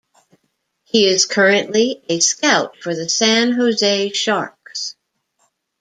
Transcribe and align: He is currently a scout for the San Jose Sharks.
He 0.83 1.05
is 1.07 1.25
currently 1.27 2.01
a 2.09 2.21
scout 2.21 2.75
for 2.75 2.95
the 2.95 3.07
San 3.07 3.51
Jose 3.51 4.11
Sharks. 4.13 4.95